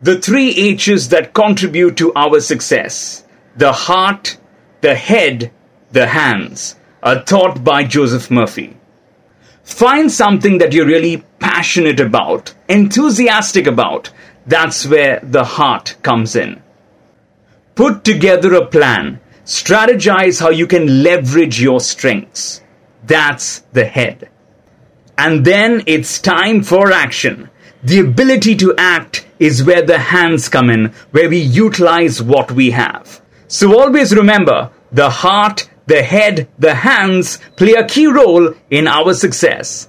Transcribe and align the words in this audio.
The 0.00 0.20
three 0.20 0.50
H's 0.50 1.08
that 1.08 1.34
contribute 1.34 1.96
to 1.96 2.12
our 2.14 2.40
success 2.40 3.24
the 3.56 3.72
heart, 3.72 4.38
the 4.80 4.94
head, 4.94 5.50
the 5.90 6.06
hands 6.06 6.76
are 7.02 7.24
taught 7.24 7.64
by 7.64 7.82
Joseph 7.82 8.30
Murphy. 8.30 8.76
Find 9.64 10.10
something 10.10 10.58
that 10.58 10.72
you're 10.72 10.86
really 10.86 11.24
passionate 11.40 11.98
about, 11.98 12.54
enthusiastic 12.68 13.66
about. 13.66 14.10
That's 14.46 14.86
where 14.86 15.18
the 15.22 15.44
heart 15.44 15.96
comes 16.02 16.36
in. 16.36 16.62
Put 17.74 18.04
together 18.04 18.54
a 18.54 18.66
plan. 18.66 19.20
Strategize 19.44 20.40
how 20.40 20.50
you 20.50 20.66
can 20.66 21.02
leverage 21.02 21.60
your 21.60 21.80
strengths. 21.80 22.62
That's 23.04 23.60
the 23.72 23.84
head. 23.84 24.28
And 25.16 25.44
then 25.44 25.82
it's 25.86 26.20
time 26.20 26.62
for 26.62 26.92
action. 26.92 27.50
The 27.82 27.98
ability 28.00 28.54
to 28.56 28.74
act 28.78 29.26
is 29.38 29.64
where 29.64 29.82
the 29.82 29.98
hands 29.98 30.48
come 30.48 30.70
in, 30.70 30.92
where 31.10 31.28
we 31.28 31.38
utilize 31.38 32.22
what 32.22 32.52
we 32.52 32.70
have. 32.70 33.20
So 33.46 33.78
always 33.78 34.14
remember 34.14 34.70
the 34.92 35.10
heart, 35.10 35.68
the 35.86 36.02
head, 36.02 36.48
the 36.58 36.74
hands 36.74 37.38
play 37.56 37.72
a 37.72 37.86
key 37.86 38.06
role 38.06 38.54
in 38.70 38.86
our 38.86 39.14
success. 39.14 39.88